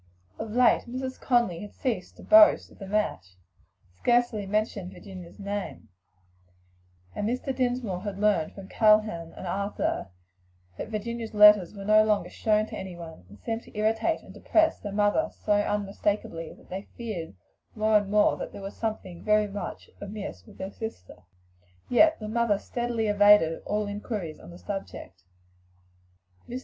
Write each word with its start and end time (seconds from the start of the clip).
Of 0.39 0.53
late 0.55 0.87
Mrs. 0.89 1.21
Conly 1.21 1.59
had 1.59 1.75
ceased 1.75 2.17
to 2.17 2.23
boast 2.23 2.71
of 2.71 2.79
the 2.79 2.87
match 2.87 3.35
scarcely 3.93 4.47
mentioned 4.47 4.93
Virginia's 4.93 5.37
name; 5.37 5.89
and 7.13 7.29
Mr. 7.29 7.55
Dinsmore 7.55 8.01
had 8.01 8.17
learned 8.17 8.53
from 8.55 8.67
Calhoun 8.67 9.31
and 9.33 9.45
Arthur 9.45 10.07
that 10.77 10.87
Virginia's 10.87 11.35
letters 11.35 11.75
were 11.75 11.85
no 11.85 12.03
longer 12.03 12.31
shown 12.31 12.65
to 12.65 12.75
any 12.75 12.95
one, 12.95 13.25
and 13.29 13.37
seemed 13.37 13.61
to 13.61 13.77
irritate 13.77 14.21
and 14.23 14.33
depress 14.33 14.79
their 14.79 14.91
mother 14.91 15.29
so 15.31 15.53
unmistakably 15.53 16.51
that 16.51 16.69
they 16.71 16.87
feared 16.97 17.35
more 17.75 17.95
and 17.97 18.09
more 18.09 18.35
there 18.51 18.59
was 18.59 18.75
something 18.75 19.23
very 19.23 19.47
much 19.47 19.87
amiss 20.01 20.47
with 20.47 20.57
their 20.57 20.71
sister; 20.71 21.17
yet 21.89 22.19
the 22.19 22.27
mother 22.27 22.57
steadily 22.57 23.05
evaded 23.05 23.61
all 23.67 23.85
inquiries 23.85 24.39
on 24.39 24.49
the 24.49 24.57
subject. 24.57 25.21
Mr. 26.49 26.59